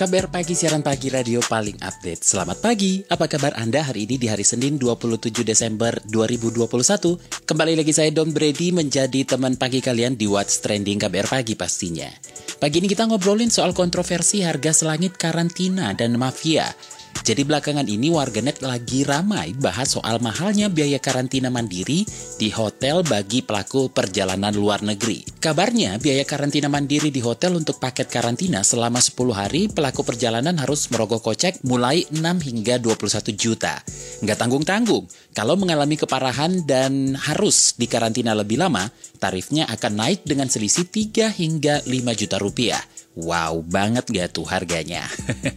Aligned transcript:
KBR 0.00 0.32
Pagi, 0.32 0.56
siaran 0.56 0.80
pagi 0.80 1.12
radio 1.12 1.44
paling 1.44 1.76
update. 1.76 2.24
Selamat 2.24 2.64
pagi, 2.64 3.04
apa 3.04 3.28
kabar 3.28 3.52
Anda 3.60 3.84
hari 3.84 4.08
ini 4.08 4.16
di 4.16 4.32
hari 4.32 4.48
Senin 4.48 4.80
27 4.80 5.44
Desember 5.44 5.92
2021? 6.08 7.44
Kembali 7.44 7.76
lagi 7.76 7.92
saya 7.92 8.08
Don 8.08 8.32
Brady 8.32 8.72
menjadi 8.72 9.28
teman 9.28 9.60
pagi 9.60 9.84
kalian 9.84 10.16
di 10.16 10.24
What's 10.24 10.64
Trending 10.64 11.04
KBR 11.04 11.28
Pagi 11.28 11.52
pastinya. 11.52 12.08
Pagi 12.56 12.80
ini 12.80 12.88
kita 12.88 13.12
ngobrolin 13.12 13.52
soal 13.52 13.76
kontroversi 13.76 14.40
harga 14.40 14.72
selangit 14.72 15.20
karantina 15.20 15.92
dan 15.92 16.16
mafia. 16.16 16.72
Jadi 17.20 17.46
belakangan 17.46 17.86
ini 17.86 18.08
warganet 18.10 18.64
lagi 18.64 19.04
ramai 19.04 19.52
bahas 19.54 19.94
soal 19.94 20.18
mahalnya 20.18 20.72
biaya 20.72 20.98
karantina 20.98 21.52
mandiri 21.52 22.02
di 22.40 22.48
hotel 22.50 23.04
bagi 23.04 23.44
pelaku 23.44 23.92
perjalanan 23.92 24.50
luar 24.56 24.80
negeri. 24.82 25.22
Kabarnya 25.38 26.00
biaya 26.02 26.26
karantina 26.26 26.66
mandiri 26.66 27.12
di 27.12 27.22
hotel 27.22 27.54
untuk 27.54 27.78
paket 27.78 28.08
karantina 28.08 28.64
selama 28.66 28.98
10 28.98 29.14
hari 29.30 29.68
pelaku 29.68 30.02
perjalanan 30.02 30.58
harus 30.58 30.88
merogoh 30.88 31.22
kocek 31.22 31.62
mulai 31.62 32.02
6 32.08 32.18
hingga 32.18 32.82
21 32.82 33.36
juta. 33.36 33.78
Nggak 34.26 34.38
tanggung-tanggung, 34.40 35.06
kalau 35.30 35.54
mengalami 35.54 35.94
keparahan 35.94 36.66
dan 36.66 37.14
harus 37.14 37.78
dikarantina 37.78 38.34
lebih 38.34 38.58
lama, 38.58 38.90
tarifnya 39.22 39.68
akan 39.70 39.92
naik 40.02 40.26
dengan 40.26 40.50
selisih 40.50 40.88
3 40.88 41.30
hingga 41.30 41.84
5 41.86 42.18
juta 42.18 42.42
rupiah. 42.42 42.82
Wow 43.18 43.66
banget 43.66 44.06
gak 44.06 44.38
tuh 44.38 44.46
harganya? 44.46 45.02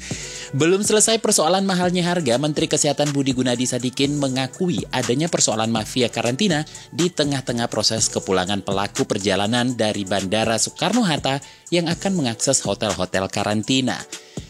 Belum 0.60 0.82
selesai 0.82 1.22
persoalan 1.22 1.62
mahalnya 1.70 2.02
harga, 2.02 2.42
Menteri 2.42 2.66
Kesehatan 2.66 3.14
Budi 3.14 3.30
Gunadi 3.30 3.70
Sadikin 3.70 4.18
mengakui 4.18 4.82
adanya 4.90 5.30
persoalan 5.30 5.70
mafia 5.70 6.10
karantina 6.10 6.66
di 6.90 7.14
tengah-tengah 7.14 7.70
proses 7.70 8.10
kepulangan 8.10 8.66
pelaku 8.66 9.06
perjalanan 9.06 9.78
dari 9.78 10.02
Bandara 10.02 10.58
Soekarno-Hatta 10.58 11.38
yang 11.70 11.86
akan 11.94 12.26
mengakses 12.26 12.58
hotel-hotel 12.66 13.30
karantina. 13.30 14.02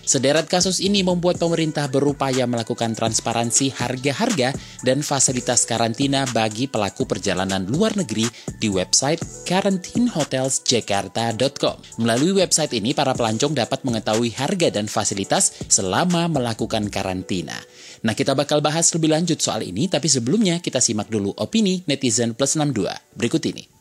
Sederet 0.03 0.51
kasus 0.51 0.83
ini 0.83 0.99
membuat 0.99 1.39
pemerintah 1.39 1.87
berupaya 1.87 2.43
melakukan 2.43 2.91
transparansi 2.91 3.71
harga-harga 3.71 4.51
dan 4.83 4.99
fasilitas 4.99 5.63
karantina 5.63 6.27
bagi 6.35 6.67
pelaku 6.67 7.07
perjalanan 7.07 7.63
luar 7.63 7.95
negeri 7.95 8.27
di 8.59 8.67
website 8.67 9.23
karantinhotelsjakarta.com. 9.47 12.03
Melalui 12.03 12.35
website 12.35 12.75
ini, 12.75 12.91
para 12.91 13.15
pelancong 13.15 13.55
dapat 13.55 13.87
mengetahui 13.87 14.35
harga 14.35 14.75
dan 14.75 14.91
fasilitas 14.91 15.55
selama 15.71 16.27
melakukan 16.27 16.91
karantina. 16.91 17.55
Nah, 18.03 18.11
kita 18.11 18.35
bakal 18.35 18.59
bahas 18.59 18.91
lebih 18.91 19.15
lanjut 19.15 19.39
soal 19.39 19.63
ini, 19.63 19.87
tapi 19.87 20.11
sebelumnya 20.11 20.59
kita 20.59 20.83
simak 20.83 21.07
dulu 21.07 21.31
opini 21.39 21.79
netizen 21.87 22.35
plus 22.35 22.59
62. 22.59 22.91
Berikut 23.15 23.39
ini. 23.47 23.71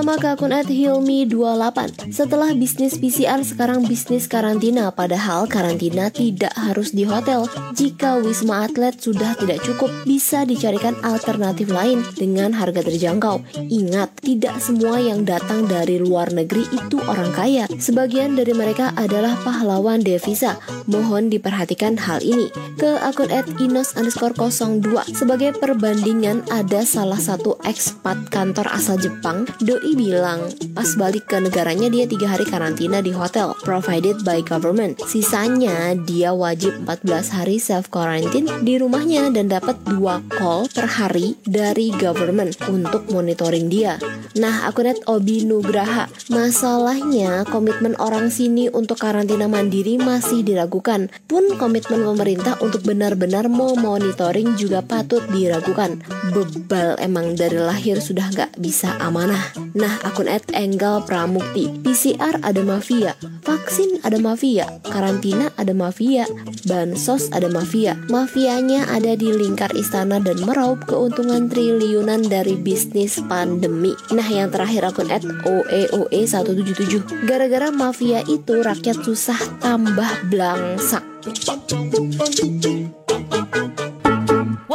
Pertama 0.00 0.16
ke 0.16 0.32
akun 0.32 0.56
at 0.56 0.64
Hilmi28 0.64 2.08
Setelah 2.08 2.56
bisnis 2.56 2.96
PCR 2.96 3.44
sekarang 3.44 3.84
bisnis 3.84 4.24
karantina. 4.24 4.88
Padahal 4.88 5.44
karantina 5.44 6.08
tidak 6.08 6.56
harus 6.56 6.96
di 6.96 7.04
hotel. 7.04 7.44
Jika 7.76 8.16
wisma 8.16 8.64
atlet 8.64 8.96
sudah 8.96 9.36
tidak 9.36 9.60
cukup 9.60 9.92
Bisa 10.08 10.48
dicarikan 10.48 10.96
alternatif 11.04 11.68
lain 11.68 12.00
dengan 12.16 12.56
harga 12.56 12.80
terjangkau. 12.80 13.44
Ingat, 13.68 14.24
tidak 14.24 14.56
semua 14.64 15.04
yang 15.04 15.28
datang 15.28 15.68
dari 15.68 16.00
luar 16.00 16.32
negeri 16.32 16.64
itu 16.72 16.96
orang 17.04 17.28
kaya. 17.36 17.68
Sebagian 17.68 18.40
dari 18.40 18.56
mereka 18.56 18.96
adalah 18.96 19.36
pahlawan 19.44 20.00
devisa. 20.00 20.56
Mohon 20.88 21.28
diperhatikan 21.28 22.00
hal 22.00 22.24
ini. 22.24 22.48
Ke 22.80 22.96
akun 23.04 23.28
at 23.28 23.44
Inos 23.60 23.92
underscore 24.00 24.32
02 24.32 25.12
Sebagai 25.12 25.60
perbandingan 25.60 26.48
ada 26.48 26.88
salah 26.88 27.20
satu 27.20 27.60
ekspat 27.68 28.32
kantor 28.32 28.64
asal 28.72 28.96
Jepang 28.96 29.44
Doi 29.60 29.89
bilang 29.94 30.50
pas 30.72 30.88
balik 30.98 31.30
ke 31.30 31.38
negaranya 31.38 31.90
dia 31.90 32.04
tiga 32.06 32.36
hari 32.36 32.46
karantina 32.46 33.02
di 33.02 33.14
hotel 33.14 33.54
provided 33.62 34.20
by 34.26 34.42
government. 34.42 34.98
Sisanya 35.06 35.94
dia 35.94 36.34
wajib 36.34 36.74
14 36.86 37.36
hari 37.36 37.56
self 37.62 37.88
quarantine 37.88 38.50
di 38.62 38.78
rumahnya 38.78 39.30
dan 39.30 39.50
dapat 39.50 39.78
dua 39.86 40.22
call 40.32 40.66
per 40.70 40.86
hari 40.86 41.36
dari 41.46 41.94
government 41.96 42.58
untuk 42.66 43.06
monitoring 43.10 43.70
dia. 43.70 43.98
Nah, 44.38 44.70
aku 44.70 44.86
lihat 44.86 45.02
Obi 45.10 45.42
Nugraha. 45.42 46.06
Masalahnya 46.30 47.42
komitmen 47.50 47.98
orang 47.98 48.30
sini 48.30 48.70
untuk 48.70 49.02
karantina 49.02 49.50
mandiri 49.50 49.98
masih 49.98 50.46
diragukan. 50.46 51.10
Pun 51.26 51.58
komitmen 51.58 52.06
pemerintah 52.06 52.54
untuk 52.62 52.86
benar-benar 52.86 53.50
mau 53.50 53.74
monitoring 53.74 54.54
juga 54.54 54.86
patut 54.86 55.26
diragukan. 55.34 55.98
Bebal 56.30 56.94
emang 57.02 57.34
dari 57.34 57.58
lahir 57.58 57.98
sudah 57.98 58.30
nggak 58.30 58.62
bisa 58.62 58.94
amanah. 59.02 59.50
Nah, 59.80 59.96
akun 60.04 60.28
at 60.28 60.44
Enggal 60.52 61.00
Pramukti. 61.08 61.72
PCR 61.80 62.36
ada 62.44 62.60
mafia, 62.60 63.16
vaksin 63.40 64.04
ada 64.04 64.20
mafia, 64.20 64.68
karantina 64.84 65.48
ada 65.56 65.72
mafia, 65.72 66.28
bansos 66.68 67.32
ada 67.32 67.48
mafia. 67.48 67.96
Mafianya 68.12 68.84
ada 68.92 69.16
di 69.16 69.32
lingkar 69.32 69.72
istana 69.72 70.20
dan 70.20 70.36
meraup 70.44 70.84
keuntungan 70.84 71.48
triliunan 71.48 72.20
dari 72.28 72.60
bisnis 72.60 73.24
pandemi. 73.24 73.96
Nah, 74.12 74.28
yang 74.28 74.52
terakhir 74.52 74.84
akun 74.84 75.08
at 75.08 75.24
OEOE177. 75.48 77.24
Gara-gara 77.24 77.72
mafia 77.72 78.20
itu 78.28 78.60
rakyat 78.60 79.00
susah 79.00 79.40
tambah 79.64 80.28
blangsak. 80.28 81.00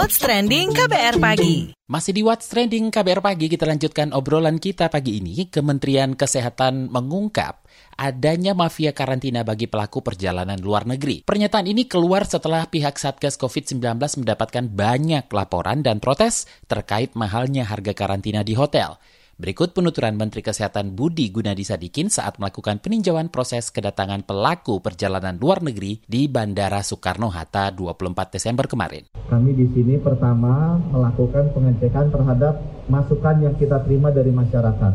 What's 0.06 0.22
Trending 0.22 0.70
KBR 0.70 1.18
Pagi. 1.18 1.74
Masih 1.90 2.14
di 2.14 2.22
What's 2.22 2.46
Trending 2.46 2.94
KBR 2.94 3.26
Pagi, 3.26 3.50
kita 3.50 3.66
lanjutkan 3.66 4.14
obrolan 4.14 4.62
kita 4.62 4.86
pagi 4.86 5.18
ini. 5.18 5.50
Kementerian 5.50 6.14
Kesehatan 6.14 6.94
mengungkap 6.94 7.66
adanya 7.98 8.54
mafia 8.54 8.94
karantina 8.94 9.42
bagi 9.42 9.66
pelaku 9.66 10.06
perjalanan 10.06 10.62
luar 10.62 10.86
negeri. 10.86 11.26
Pernyataan 11.26 11.66
ini 11.66 11.90
keluar 11.90 12.22
setelah 12.30 12.70
pihak 12.70 13.02
Satgas 13.02 13.34
COVID-19 13.42 13.82
mendapatkan 13.98 14.70
banyak 14.70 15.26
laporan 15.26 15.82
dan 15.82 15.98
protes 15.98 16.46
terkait 16.70 17.18
mahalnya 17.18 17.66
harga 17.66 17.98
karantina 17.98 18.46
di 18.46 18.54
hotel. 18.54 19.02
Berikut 19.36 19.76
penuturan 19.76 20.16
Menteri 20.16 20.40
Kesehatan 20.40 20.96
Budi 20.96 21.28
Gunadi 21.28 21.68
Sadikin 21.68 22.08
saat 22.08 22.40
melakukan 22.40 22.80
peninjauan 22.80 23.28
proses 23.28 23.68
kedatangan 23.68 24.24
pelaku 24.24 24.80
perjalanan 24.80 25.36
luar 25.36 25.60
negeri 25.60 26.00
di 26.08 26.32
Bandara 26.32 26.80
Soekarno-Hatta 26.80 27.76
24 27.76 28.32
Desember 28.32 28.64
kemarin. 28.64 29.12
Kami 29.28 29.52
di 29.52 29.68
sini 29.76 30.00
pertama 30.00 30.80
melakukan 30.88 31.52
pengecekan 31.52 32.16
terhadap 32.16 32.64
masukan 32.88 33.36
yang 33.44 33.52
kita 33.60 33.84
terima 33.84 34.08
dari 34.08 34.32
masyarakat. 34.32 34.94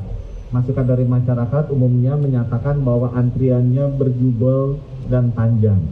Masukan 0.57 0.87
dari 0.89 1.05
masyarakat 1.05 1.69
umumnya 1.69 2.17
menyatakan 2.17 2.81
bahwa 2.81 3.13
antriannya 3.13 3.93
berjubel 3.93 4.81
dan 5.13 5.37
panjang. 5.37 5.85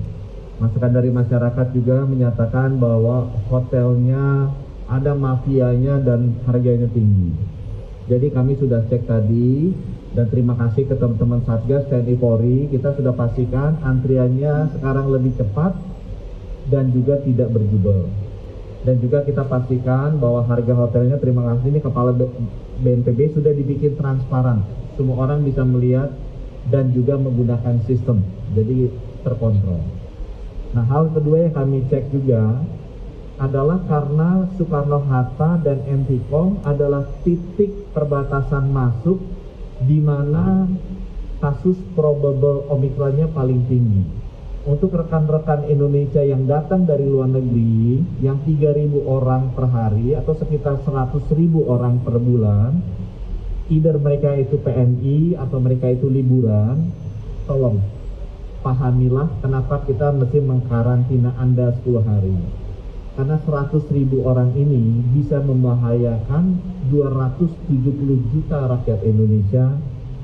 Masukan 0.57 0.97
dari 0.97 1.13
masyarakat 1.13 1.67
juga 1.77 2.09
menyatakan 2.09 2.81
bahwa 2.81 3.29
hotelnya 3.53 4.49
ada 4.89 5.13
mafianya 5.13 6.01
dan 6.01 6.33
harganya 6.49 6.89
tinggi. 6.89 7.58
Jadi 8.09 8.33
kami 8.33 8.57
sudah 8.57 8.89
cek 8.89 9.05
tadi 9.05 9.77
dan 10.17 10.33
terima 10.33 10.57
kasih 10.57 10.89
ke 10.89 10.97
teman-teman 10.97 11.45
Satgas 11.45 11.85
TNI 11.93 12.17
Polri. 12.17 12.65
Kita 12.73 12.97
sudah 12.97 13.13
pastikan 13.13 13.77
antriannya 13.85 14.73
sekarang 14.73 15.13
lebih 15.13 15.37
cepat 15.37 15.77
dan 16.73 16.89
juga 16.97 17.21
tidak 17.21 17.53
berjubel. 17.53 18.09
Dan 18.89 18.97
juga 19.05 19.21
kita 19.29 19.45
pastikan 19.45 20.17
bahwa 20.17 20.41
harga 20.49 20.73
hotelnya 20.73 21.21
terima 21.21 21.45
kasih 21.53 21.69
ini 21.69 21.81
kepala 21.85 22.17
BNPB 22.81 23.37
sudah 23.37 23.53
dibikin 23.53 24.01
transparan. 24.01 24.65
Semua 24.97 25.29
orang 25.29 25.45
bisa 25.45 25.61
melihat 25.69 26.09
dan 26.73 26.89
juga 26.97 27.21
menggunakan 27.21 27.85
sistem. 27.85 28.25
Jadi 28.57 28.89
terkontrol. 29.21 29.85
Nah, 30.73 30.85
hal 30.89 31.13
kedua 31.13 31.49
yang 31.49 31.53
kami 31.53 31.85
cek 31.93 32.09
juga 32.13 32.65
adalah 33.39 33.79
karena 33.87 34.51
Soekarno-Hatta 34.59 35.63
dan 35.63 35.79
MTKOM 35.87 36.67
adalah 36.67 37.07
titik 37.23 37.95
perbatasan 37.95 38.67
masuk 38.75 39.23
di 39.87 40.03
mana 40.03 40.67
kasus 41.39 41.79
probable 41.95 42.67
Omikronnya 42.67 43.31
paling 43.31 43.63
tinggi. 43.71 44.03
Untuk 44.67 44.93
rekan-rekan 44.93 45.71
Indonesia 45.71 46.21
yang 46.21 46.45
datang 46.45 46.85
dari 46.85 47.07
luar 47.07 47.31
negeri, 47.31 48.05
yang 48.21 48.43
3.000 48.43 49.07
orang 49.07 49.55
per 49.55 49.71
hari 49.71 50.19
atau 50.19 50.35
sekitar 50.35 50.83
100.000 50.83 51.31
orang 51.63 52.03
per 52.03 52.19
bulan, 52.19 52.77
either 53.71 53.97
mereka 53.97 54.35
itu 54.35 54.59
PMI 54.61 55.39
atau 55.41 55.63
mereka 55.63 55.89
itu 55.89 56.11
liburan, 56.11 56.91
tolong 57.47 57.81
pahamilah 58.61 59.31
kenapa 59.41 59.87
kita 59.87 60.11
mesti 60.13 60.43
mengkarantina 60.43 61.39
Anda 61.39 61.73
10 61.81 62.03
hari. 62.03 62.68
Karena 63.19 63.35
100 63.35 63.83
ribu 63.91 64.23
orang 64.23 64.55
ini 64.55 65.03
bisa 65.11 65.43
membahayakan 65.43 66.55
270 66.87 68.31
juta 68.31 68.71
rakyat 68.71 69.03
Indonesia 69.03 69.75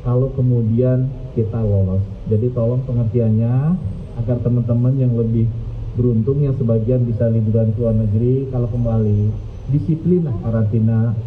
kalau 0.06 0.31
kemudian 0.31 1.11
kita 1.35 1.58
lolos. 1.58 2.06
Jadi 2.31 2.55
tolong 2.55 2.87
pengertiannya 2.87 3.75
agar 4.23 4.38
teman-teman 4.46 4.94
yang 4.94 5.11
lebih 5.19 5.50
beruntung 5.99 6.38
yang 6.46 6.55
sebagian 6.55 7.02
bisa 7.02 7.26
liburan 7.26 7.75
ke 7.75 7.82
luar 7.82 7.99
negeri 7.99 8.46
kalau 8.55 8.70
kembali 8.70 9.26
disiplinlah 9.75 10.38
karantina 10.47 11.19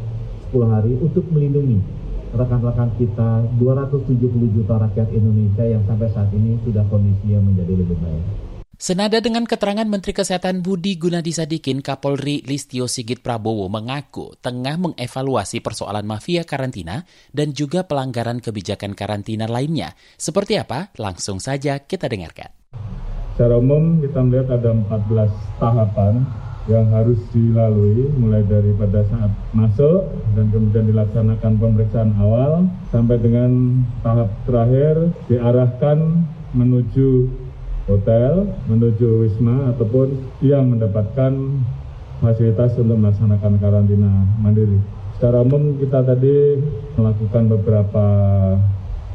10 0.56 0.72
hari 0.72 0.96
untuk 1.04 1.28
melindungi 1.36 1.84
rekan-rekan 2.32 2.96
kita 2.96 3.44
270 3.60 4.56
juta 4.56 4.88
rakyat 4.88 5.12
Indonesia 5.12 5.68
yang 5.68 5.84
sampai 5.84 6.08
saat 6.16 6.32
ini 6.32 6.64
sudah 6.64 6.88
kondisinya 6.88 7.44
menjadi 7.44 7.76
lebih 7.76 8.00
baik. 8.00 8.47
Senada 8.78 9.18
dengan 9.18 9.42
keterangan 9.42 9.90
Menteri 9.90 10.14
Kesehatan 10.14 10.62
Budi 10.62 11.02
Gunadi 11.02 11.34
Sadikin, 11.34 11.82
Kapolri 11.82 12.46
Listio 12.46 12.86
Sigit 12.86 13.26
Prabowo 13.26 13.66
mengaku 13.74 14.38
tengah 14.38 14.78
mengevaluasi 14.78 15.66
persoalan 15.66 16.06
mafia 16.06 16.46
karantina 16.46 17.02
dan 17.34 17.58
juga 17.58 17.90
pelanggaran 17.90 18.38
kebijakan 18.38 18.94
karantina 18.94 19.50
lainnya. 19.50 19.98
Seperti 20.22 20.62
apa? 20.62 20.94
Langsung 20.94 21.42
saja 21.42 21.82
kita 21.82 22.06
dengarkan. 22.06 22.54
Secara 23.34 23.58
umum 23.58 23.98
kita 23.98 24.22
melihat 24.22 24.62
ada 24.62 24.70
14 24.70 25.58
tahapan 25.58 26.14
yang 26.70 26.86
harus 26.94 27.18
dilalui 27.34 28.14
mulai 28.14 28.46
dari 28.46 28.78
pada 28.78 29.02
saat 29.10 29.34
masuk 29.58 30.06
dan 30.38 30.54
kemudian 30.54 30.86
dilaksanakan 30.86 31.52
pemeriksaan 31.58 32.14
awal 32.22 32.70
sampai 32.94 33.18
dengan 33.18 33.82
tahap 34.06 34.30
terakhir 34.46 35.10
diarahkan 35.26 36.30
menuju 36.54 37.26
hotel, 37.88 38.52
menuju 38.68 39.26
wisma 39.26 39.72
ataupun 39.74 40.20
yang 40.44 40.68
mendapatkan 40.68 41.34
fasilitas 42.20 42.76
untuk 42.76 43.00
melaksanakan 43.00 43.58
karantina 43.58 44.12
mandiri. 44.44 44.78
Secara 45.18 45.42
umum 45.42 45.82
kita 45.82 46.06
tadi 46.06 46.62
melakukan 46.94 47.44
beberapa 47.50 48.06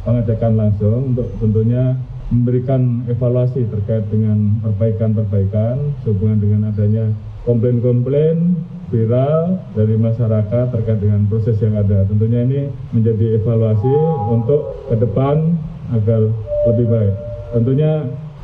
pengecekan 0.02 0.52
langsung 0.58 1.14
untuk 1.14 1.30
tentunya 1.38 1.94
memberikan 2.32 3.06
evaluasi 3.06 3.69
terkait 3.69 4.08
dengan 4.08 4.58
perbaikan-perbaikan 4.64 5.94
sehubungan 6.02 6.38
dengan 6.40 6.60
adanya 6.72 7.12
komplain-komplain 7.44 8.56
viral 8.88 9.60
dari 9.76 9.94
masyarakat 10.00 10.64
terkait 10.72 11.00
dengan 11.00 11.28
proses 11.28 11.60
yang 11.60 11.76
ada. 11.76 12.08
Tentunya 12.08 12.40
ini 12.44 12.60
menjadi 12.92 13.40
evaluasi 13.40 13.94
untuk 14.32 14.88
ke 14.88 14.96
depan 15.00 15.60
agar 15.92 16.28
lebih 16.72 16.86
baik. 16.88 17.14
Tentunya 17.52 17.92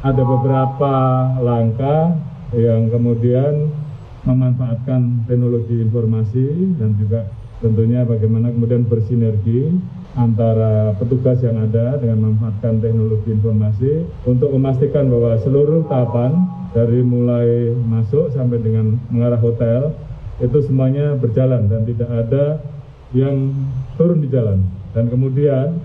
ada 0.03 0.23
beberapa 0.23 0.95
langkah 1.43 2.15
yang 2.55 2.87
kemudian 2.89 3.75
memanfaatkan 4.23 5.27
teknologi 5.27 5.83
informasi 5.83 6.77
dan 6.79 6.95
juga 6.95 7.27
tentunya 7.59 8.07
bagaimana 8.07 8.55
kemudian 8.55 8.87
bersinergi 8.87 9.75
antara 10.15 10.95
petugas 10.99 11.43
yang 11.43 11.59
ada 11.59 11.99
dengan 11.99 12.23
memanfaatkan 12.23 12.79
teknologi 12.79 13.35
informasi 13.35 14.07
untuk 14.27 14.55
memastikan 14.55 15.11
bahwa 15.11 15.39
seluruh 15.43 15.87
tahapan 15.91 16.47
dari 16.75 17.03
mulai 17.03 17.75
masuk 17.75 18.31
sampai 18.31 18.63
dengan 18.63 19.03
mengarah 19.11 19.41
hotel 19.41 19.95
itu 20.39 20.59
semuanya 20.63 21.19
berjalan 21.19 21.67
dan 21.67 21.83
tidak 21.83 22.11
ada 22.11 22.63
yang 23.11 23.51
turun 23.99 24.23
di 24.23 24.29
jalan. 24.31 24.63
Dan 24.95 25.11
kemudian 25.11 25.83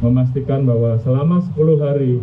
memastikan 0.00 0.64
bahwa 0.64 0.96
selama 1.04 1.44
10 1.52 1.78
hari 1.78 2.18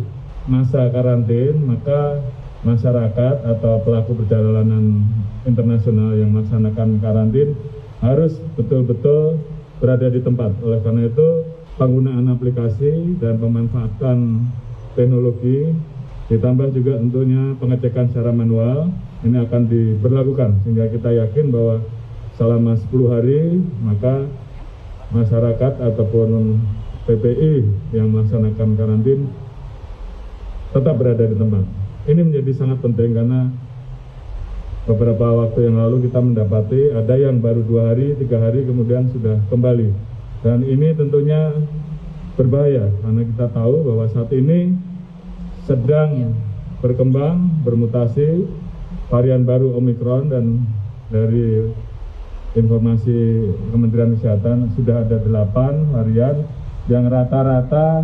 masa 0.48 0.88
karantin, 0.92 1.64
maka 1.64 2.20
masyarakat 2.64 3.36
atau 3.44 3.80
pelaku 3.84 4.20
perjalanan 4.24 5.04
internasional 5.48 6.12
yang 6.16 6.32
melaksanakan 6.32 7.00
karantin 7.00 7.56
harus 8.04 8.36
betul-betul 8.56 9.40
berada 9.80 10.08
di 10.12 10.20
tempat. 10.20 10.52
Oleh 10.60 10.80
karena 10.84 11.08
itu, 11.08 11.28
penggunaan 11.80 12.28
aplikasi 12.28 13.16
dan 13.16 13.40
pemanfaatan 13.40 14.44
teknologi 14.92 15.72
ditambah 16.28 16.70
juga 16.76 17.00
tentunya 17.00 17.56
pengecekan 17.58 18.12
secara 18.12 18.30
manual 18.30 18.92
ini 19.26 19.36
akan 19.40 19.66
diberlakukan 19.66 20.62
sehingga 20.62 20.86
kita 20.92 21.10
yakin 21.10 21.50
bahwa 21.50 21.82
selama 22.38 22.78
10 22.78 23.12
hari 23.12 23.58
maka 23.82 24.30
masyarakat 25.10 25.72
ataupun 25.82 26.60
PPI 27.08 27.66
yang 27.90 28.14
melaksanakan 28.14 28.78
karantin 28.78 29.26
tetap 30.70 30.94
berada 30.98 31.24
di 31.26 31.36
tempat. 31.36 31.64
Ini 32.06 32.20
menjadi 32.22 32.50
sangat 32.56 32.78
penting 32.80 33.12
karena 33.12 33.50
beberapa 34.88 35.44
waktu 35.44 35.68
yang 35.70 35.76
lalu 35.78 36.08
kita 36.08 36.18
mendapati 36.18 36.94
ada 36.96 37.14
yang 37.14 37.38
baru 37.38 37.60
dua 37.62 37.92
hari, 37.92 38.16
tiga 38.16 38.40
hari 38.40 38.64
kemudian 38.64 39.10
sudah 39.12 39.38
kembali. 39.52 39.92
Dan 40.40 40.64
ini 40.64 40.96
tentunya 40.96 41.52
berbahaya 42.38 42.88
karena 43.04 43.22
kita 43.28 43.46
tahu 43.52 43.84
bahwa 43.84 44.08
saat 44.08 44.32
ini 44.32 44.72
sedang 45.68 46.32
berkembang, 46.80 47.60
bermutasi 47.60 48.48
varian 49.12 49.44
baru 49.44 49.76
Omikron 49.76 50.32
dan 50.32 50.64
dari 51.12 51.68
informasi 52.56 53.46
Kementerian 53.70 54.16
Kesehatan 54.16 54.74
sudah 54.74 55.04
ada 55.04 55.20
delapan 55.20 55.92
varian 55.92 56.46
yang 56.88 57.06
rata-rata 57.06 58.02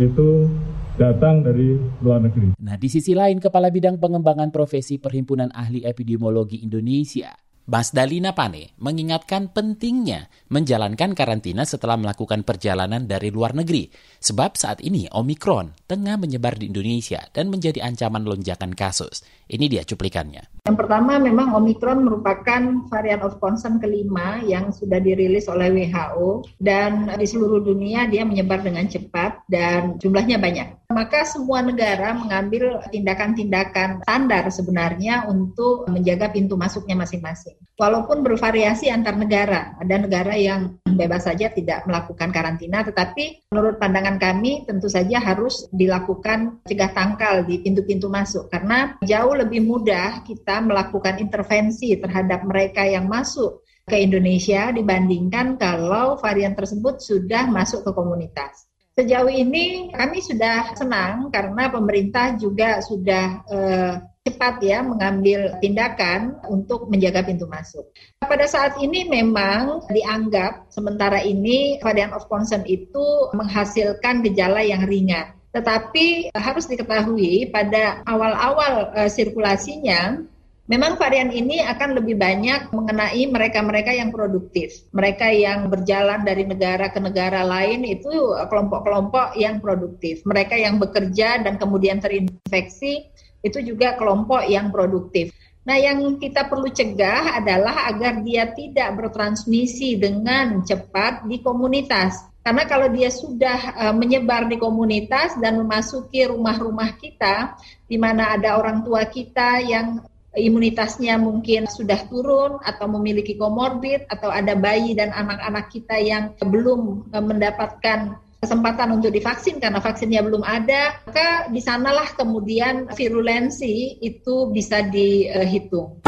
itu 0.00 0.48
datang 0.94 1.42
dari 1.42 1.74
luar 2.02 2.22
negeri. 2.22 2.54
Nah, 2.62 2.78
di 2.78 2.88
sisi 2.90 3.12
lain, 3.12 3.42
Kepala 3.42 3.70
Bidang 3.70 3.98
Pengembangan 3.98 4.54
Profesi 4.54 5.02
Perhimpunan 5.02 5.50
Ahli 5.50 5.82
Epidemiologi 5.82 6.62
Indonesia, 6.62 7.34
Mas 7.64 7.96
Dalina 7.96 8.36
Pane 8.36 8.76
mengingatkan 8.76 9.48
pentingnya 9.48 10.28
menjalankan 10.52 11.16
karantina 11.16 11.64
setelah 11.64 11.96
melakukan 11.96 12.44
perjalanan 12.44 13.08
dari 13.08 13.32
luar 13.32 13.56
negeri. 13.56 13.88
Sebab 14.20 14.52
saat 14.52 14.84
ini 14.84 15.08
Omikron 15.08 15.72
tengah 15.88 16.20
menyebar 16.20 16.60
di 16.60 16.68
Indonesia 16.68 17.24
dan 17.32 17.48
menjadi 17.48 17.80
ancaman 17.80 18.28
lonjakan 18.28 18.76
kasus. 18.76 19.24
Ini 19.48 19.64
dia 19.72 19.80
cuplikannya. 19.80 20.68
Yang 20.68 20.76
pertama 20.76 21.16
memang 21.16 21.56
Omikron 21.56 22.04
merupakan 22.04 22.84
varian 22.92 23.24
of 23.24 23.40
concern 23.40 23.80
kelima 23.80 24.44
yang 24.44 24.68
sudah 24.68 25.00
dirilis 25.00 25.48
oleh 25.48 25.72
WHO 25.72 26.44
dan 26.60 27.08
di 27.16 27.24
seluruh 27.24 27.64
dunia 27.64 28.12
dia 28.12 28.28
menyebar 28.28 28.60
dengan 28.60 28.84
cepat 28.84 29.40
dan 29.48 29.96
jumlahnya 29.96 30.36
banyak. 30.36 30.83
Maka 30.94 31.26
semua 31.26 31.58
negara 31.58 32.14
mengambil 32.14 32.78
tindakan-tindakan 32.94 34.06
standar 34.06 34.46
sebenarnya 34.46 35.26
untuk 35.26 35.90
menjaga 35.90 36.30
pintu 36.30 36.54
masuknya 36.54 36.94
masing-masing. 36.94 37.58
Walaupun 37.74 38.22
bervariasi 38.22 38.86
antar 38.94 39.18
negara, 39.18 39.74
ada 39.82 39.96
negara 39.98 40.38
yang 40.38 40.78
bebas 40.86 41.26
saja 41.26 41.50
tidak 41.50 41.82
melakukan 41.90 42.30
karantina, 42.30 42.86
tetapi 42.86 43.50
menurut 43.50 43.82
pandangan 43.82 44.22
kami 44.22 44.62
tentu 44.62 44.86
saja 44.86 45.18
harus 45.18 45.66
dilakukan 45.74 46.62
cegah 46.62 46.94
tangkal 46.94 47.42
di 47.42 47.58
pintu-pintu 47.58 48.06
masuk 48.06 48.46
karena 48.46 48.94
jauh 49.02 49.34
lebih 49.34 49.66
mudah 49.66 50.22
kita 50.22 50.62
melakukan 50.62 51.18
intervensi 51.18 51.98
terhadap 51.98 52.46
mereka 52.46 52.86
yang 52.86 53.10
masuk 53.10 53.66
ke 53.84 53.98
Indonesia 54.00 54.70
dibandingkan 54.70 55.58
kalau 55.58 56.16
varian 56.22 56.54
tersebut 56.54 57.02
sudah 57.02 57.50
masuk 57.50 57.82
ke 57.82 57.90
komunitas. 57.90 58.70
Sejauh 58.94 59.26
ini 59.26 59.90
kami 59.90 60.22
sudah 60.22 60.78
senang 60.78 61.26
karena 61.34 61.66
pemerintah 61.66 62.38
juga 62.38 62.78
sudah 62.78 63.42
eh, 63.50 63.94
cepat 64.24 64.62
ya 64.64 64.80
mengambil 64.80 65.58
tindakan 65.60 66.40
untuk 66.48 66.88
menjaga 66.88 67.26
pintu 67.26 67.44
masuk. 67.44 67.90
Pada 68.24 68.48
saat 68.48 68.78
ini 68.80 69.04
memang 69.04 69.84
dianggap 69.90 70.72
sementara 70.72 71.20
ini 71.20 71.76
varian 71.84 72.14
of 72.16 72.24
concern 72.30 72.62
itu 72.64 73.34
menghasilkan 73.36 74.24
gejala 74.24 74.64
yang 74.64 74.86
ringan. 74.88 75.36
Tetapi 75.54 76.34
harus 76.34 76.66
diketahui 76.66 77.52
pada 77.52 78.02
awal-awal 78.08 78.90
uh, 78.96 79.10
sirkulasinya 79.10 80.24
Memang 80.64 80.96
varian 80.96 81.28
ini 81.28 81.60
akan 81.60 82.00
lebih 82.00 82.16
banyak 82.16 82.72
mengenai 82.72 83.28
mereka-mereka 83.28 83.92
yang 83.92 84.08
produktif. 84.08 84.88
Mereka 84.96 85.28
yang 85.28 85.68
berjalan 85.68 86.24
dari 86.24 86.48
negara 86.48 86.88
ke 86.88 86.96
negara 87.04 87.44
lain 87.44 87.84
itu 87.84 88.08
kelompok-kelompok 88.48 89.36
yang 89.36 89.60
produktif. 89.60 90.24
Mereka 90.24 90.56
yang 90.56 90.80
bekerja 90.80 91.44
dan 91.44 91.60
kemudian 91.60 92.00
terinfeksi 92.00 93.12
itu 93.44 93.60
juga 93.60 93.92
kelompok 94.00 94.48
yang 94.48 94.72
produktif. 94.72 95.36
Nah, 95.68 95.76
yang 95.76 96.00
kita 96.16 96.48
perlu 96.48 96.72
cegah 96.72 97.44
adalah 97.44 97.92
agar 97.92 98.24
dia 98.24 98.48
tidak 98.56 98.96
bertransmisi 98.96 100.00
dengan 100.00 100.64
cepat 100.64 101.28
di 101.28 101.44
komunitas. 101.44 102.24
Karena 102.40 102.64
kalau 102.68 102.92
dia 102.92 103.08
sudah 103.08 103.72
uh, 103.72 103.94
menyebar 103.96 104.48
di 104.48 104.60
komunitas 104.60 105.36
dan 105.40 105.60
memasuki 105.60 106.24
rumah-rumah 106.28 106.96
kita, 107.00 107.56
di 107.88 107.96
mana 107.96 108.36
ada 108.36 108.60
orang 108.60 108.84
tua 108.84 109.08
kita 109.08 109.64
yang 109.64 110.04
imunitasnya 110.34 111.18
mungkin 111.18 111.70
sudah 111.70 112.06
turun 112.10 112.58
atau 112.62 112.86
memiliki 112.90 113.38
komorbid 113.38 114.06
atau 114.10 114.30
ada 114.30 114.58
bayi 114.58 114.94
dan 114.98 115.14
anak-anak 115.14 115.70
kita 115.70 115.96
yang 115.98 116.34
belum 116.42 117.10
mendapatkan 117.10 118.18
kesempatan 118.44 119.00
untuk 119.00 119.08
divaksin 119.08 119.56
karena 119.56 119.80
vaksinnya 119.80 120.20
belum 120.20 120.44
ada, 120.44 121.00
maka 121.08 121.48
di 121.48 121.64
sanalah 121.64 122.12
kemudian 122.12 122.92
virulensi 122.92 124.04
itu 124.04 124.52
bisa 124.52 124.84
dihitung. 124.84 126.04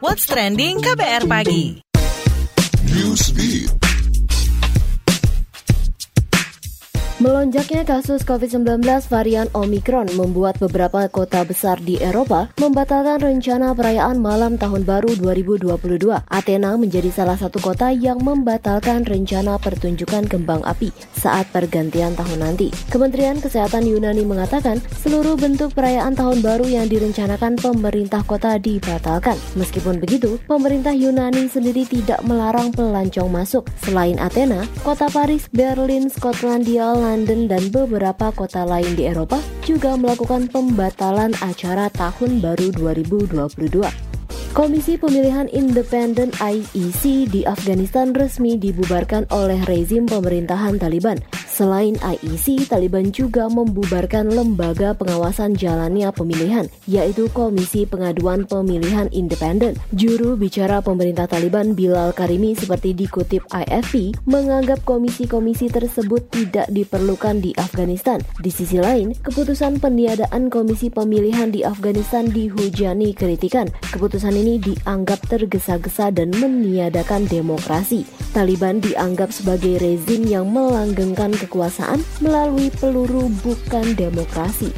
What's 0.00 0.24
trending 0.24 0.80
KBR 0.80 1.28
pagi? 1.28 1.84
Newsbeat. 2.96 3.85
Melonjaknya 7.16 7.80
kasus 7.80 8.28
COVID-19 8.28 8.84
varian 9.08 9.48
Omicron 9.56 10.04
membuat 10.20 10.60
beberapa 10.60 11.08
kota 11.08 11.48
besar 11.48 11.80
di 11.80 11.96
Eropa 11.96 12.52
membatalkan 12.60 13.24
rencana 13.24 13.72
perayaan 13.72 14.20
malam 14.20 14.60
tahun 14.60 14.84
baru 14.84 15.16
2022. 15.24 16.12
Athena 16.12 16.76
menjadi 16.76 17.08
salah 17.08 17.40
satu 17.40 17.56
kota 17.56 17.88
yang 17.88 18.20
membatalkan 18.20 19.08
rencana 19.08 19.56
pertunjukan 19.56 20.28
kembang 20.28 20.60
api 20.68 20.92
saat 21.16 21.48
pergantian 21.56 22.12
tahun 22.12 22.52
nanti. 22.52 22.68
Kementerian 22.92 23.40
Kesehatan 23.40 23.88
Yunani 23.88 24.20
mengatakan 24.20 24.84
seluruh 25.00 25.40
bentuk 25.40 25.72
perayaan 25.72 26.12
tahun 26.12 26.44
baru 26.44 26.68
yang 26.68 26.84
direncanakan 26.84 27.56
pemerintah 27.56 28.28
kota 28.28 28.60
dibatalkan. 28.60 29.40
Meskipun 29.56 30.04
begitu, 30.04 30.36
pemerintah 30.44 30.92
Yunani 30.92 31.48
sendiri 31.48 31.88
tidak 31.88 32.20
melarang 32.28 32.76
pelancong 32.76 33.32
masuk. 33.32 33.64
Selain 33.80 34.20
Athena, 34.20 34.68
kota 34.84 35.08
Paris, 35.08 35.48
Berlin, 35.48 36.12
Skotlandia, 36.12 37.05
London 37.06 37.46
dan 37.46 37.70
beberapa 37.70 38.34
kota 38.34 38.66
lain 38.66 38.98
di 38.98 39.06
Eropa 39.06 39.38
juga 39.62 39.94
melakukan 39.94 40.50
pembatalan 40.50 41.30
acara 41.38 41.86
Tahun 41.94 42.42
Baru 42.42 42.74
2022. 42.74 44.05
Komisi 44.52 44.94
Pemilihan 44.94 45.50
Independen 45.50 46.30
IEC 46.38 47.26
di 47.32 47.42
Afghanistan 47.42 48.14
resmi 48.14 48.54
dibubarkan 48.54 49.26
oleh 49.34 49.58
rezim 49.66 50.06
pemerintahan 50.06 50.78
Taliban. 50.78 51.18
Selain 51.56 51.96
IEC, 51.96 52.68
Taliban 52.68 53.16
juga 53.16 53.48
membubarkan 53.48 54.28
lembaga 54.28 54.92
pengawasan 54.92 55.56
jalannya 55.56 56.12
pemilihan, 56.12 56.68
yaitu 56.84 57.32
Komisi 57.32 57.88
Pengaduan 57.88 58.44
Pemilihan 58.44 59.08
Independen. 59.08 59.72
Juru 59.96 60.36
bicara 60.36 60.84
pemerintah 60.84 61.24
Taliban 61.24 61.72
Bilal 61.72 62.12
Karimi 62.12 62.52
seperti 62.52 62.92
dikutip 62.92 63.40
AFP 63.56 64.12
menganggap 64.28 64.84
komisi-komisi 64.84 65.72
tersebut 65.72 66.28
tidak 66.28 66.68
diperlukan 66.68 67.40
di 67.40 67.56
Afghanistan. 67.56 68.20
Di 68.36 68.52
sisi 68.52 68.76
lain, 68.76 69.16
keputusan 69.16 69.80
peniadaan 69.80 70.52
komisi 70.52 70.92
pemilihan 70.92 71.48
di 71.48 71.64
Afghanistan 71.64 72.28
dihujani 72.28 73.16
kritikan. 73.16 73.72
Keputusan 73.96 74.36
ini 74.46 74.62
dianggap 74.62 75.26
tergesa-gesa 75.26 76.14
dan 76.14 76.30
meniadakan 76.30 77.26
demokrasi. 77.26 78.06
Taliban 78.30 78.78
dianggap 78.78 79.34
sebagai 79.34 79.82
rezim 79.82 80.22
yang 80.22 80.46
melanggengkan 80.46 81.34
kekuasaan 81.34 81.98
melalui 82.22 82.70
peluru 82.78 83.26
bukan 83.42 83.98
demokrasi. 83.98 84.70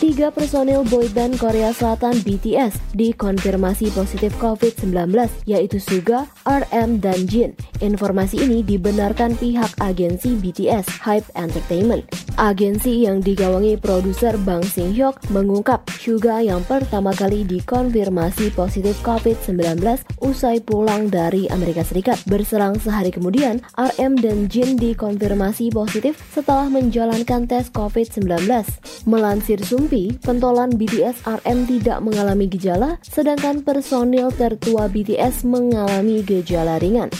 Tiga 0.00 0.32
personil 0.32 0.80
boyband 0.88 1.36
Korea 1.36 1.76
Selatan 1.76 2.24
BTS 2.24 2.96
dikonfirmasi 2.96 3.92
positif 3.92 4.32
COVID-19, 4.40 4.96
yaitu 5.44 5.76
Suga, 5.76 6.24
RM, 6.48 7.04
dan 7.04 7.28
Jin. 7.28 7.52
Informasi 7.84 8.40
ini 8.40 8.64
dibenarkan 8.64 9.36
pihak 9.36 9.76
agensi 9.76 10.40
BTS 10.40 11.04
Hype 11.04 11.28
Entertainment. 11.36 12.08
Agensi 12.40 13.04
yang 13.04 13.20
digawangi 13.20 13.76
produser 13.76 14.40
Bang 14.40 14.64
Sing 14.64 14.96
Hyuk 14.96 15.20
mengungkap 15.28 15.84
Suga 16.00 16.40
yang 16.40 16.64
pertama 16.64 17.12
kali 17.12 17.44
dikonfirmasi 17.44 18.56
positif 18.56 18.96
COVID-19 19.04 19.84
usai 20.24 20.64
pulang 20.64 21.12
dari 21.12 21.44
Amerika 21.52 21.84
Serikat. 21.84 22.16
Berserang 22.24 22.80
sehari 22.80 23.12
kemudian, 23.12 23.60
RM 23.76 24.16
dan 24.16 24.48
Jin 24.48 24.80
dikonfirmasi 24.80 25.68
positif 25.76 26.16
setelah 26.32 26.72
menjalankan 26.72 27.44
tes 27.44 27.68
COVID-19. 27.68 28.48
Melansir 29.04 29.60
Sumpi, 29.90 30.14
pentolan 30.22 30.70
BTS 30.78 31.26
RM 31.42 31.66
tidak 31.66 31.98
mengalami 31.98 32.46
gejala, 32.46 33.02
sedangkan 33.02 33.66
personil 33.66 34.30
tertua 34.30 34.86
BTS 34.86 35.42
mengalami 35.42 36.22
gejala 36.22 36.78
ringan. 36.78 37.10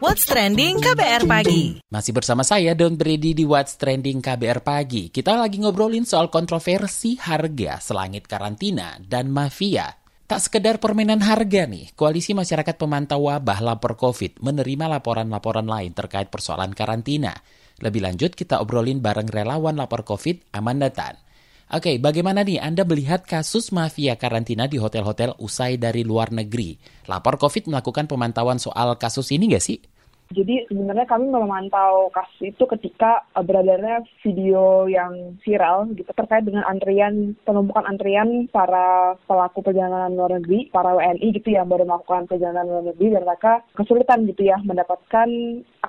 What's 0.00 0.24
trending 0.24 0.80
KBR 0.80 1.28
pagi? 1.28 1.76
Masih 1.92 2.16
bersama 2.16 2.48
saya 2.48 2.72
Don 2.72 2.96
Brady 2.96 3.36
di 3.36 3.44
What's 3.44 3.76
Trending 3.76 4.24
KBR 4.24 4.64
Pagi. 4.64 5.12
Kita 5.12 5.36
lagi 5.36 5.60
ngobrolin 5.60 6.08
soal 6.08 6.32
kontroversi 6.32 7.20
harga 7.20 7.76
selangit 7.76 8.24
karantina 8.24 8.96
dan 9.04 9.28
mafia. 9.28 9.92
Tak 10.24 10.40
sekedar 10.40 10.80
permainan 10.80 11.20
harga 11.20 11.68
nih, 11.68 11.92
Koalisi 11.92 12.32
Masyarakat 12.32 12.80
Pemantau 12.80 13.28
Wabah 13.28 13.60
Lapor 13.60 14.00
COVID 14.00 14.40
menerima 14.40 14.96
laporan-laporan 14.96 15.68
lain 15.68 15.92
terkait 15.92 16.32
persoalan 16.32 16.72
karantina. 16.72 17.36
Lebih 17.84 18.00
lanjut 18.00 18.32
kita 18.32 18.60
obrolin 18.64 19.04
bareng 19.04 19.28
relawan 19.28 19.76
lapor 19.76 20.00
COVID 20.08 20.52
Amanda 20.56 20.88
Tan. 20.88 21.20
Oke, 21.66 21.98
bagaimana 21.98 22.46
nih 22.46 22.62
Anda 22.62 22.86
melihat 22.86 23.26
kasus 23.26 23.74
mafia 23.74 24.14
karantina 24.14 24.70
di 24.70 24.78
hotel-hotel 24.78 25.34
usai 25.42 25.74
dari 25.74 26.06
luar 26.06 26.30
negeri? 26.30 26.78
Lapor 27.10 27.42
COVID 27.42 27.66
melakukan 27.66 28.06
pemantauan 28.06 28.62
soal 28.62 28.94
kasus 28.96 29.34
ini 29.34 29.50
nggak 29.50 29.64
sih? 29.66 29.82
Jadi 30.26 30.66
sebenarnya 30.66 31.06
kami 31.06 31.30
memantau 31.30 32.10
kasus 32.10 32.50
itu 32.50 32.64
ketika 32.66 33.22
uh, 33.38 33.46
beredarnya 33.46 34.02
video 34.26 34.90
yang 34.90 35.38
viral 35.46 35.86
gitu 35.94 36.10
terkait 36.10 36.42
dengan 36.42 36.66
antrian 36.66 37.38
penumpukan 37.46 37.86
antrian 37.86 38.50
para 38.50 39.14
pelaku 39.30 39.62
perjalanan 39.62 40.18
luar 40.18 40.42
negeri, 40.42 40.66
para 40.74 40.98
WNI 40.98 41.28
gitu 41.30 41.54
yang 41.54 41.70
baru 41.70 41.86
melakukan 41.86 42.26
perjalanan 42.26 42.66
luar 42.66 42.84
negeri 42.90 43.14
dan 43.14 43.22
mereka 43.22 43.62
kesulitan 43.78 44.26
gitu 44.26 44.50
ya 44.50 44.58
mendapatkan 44.66 45.28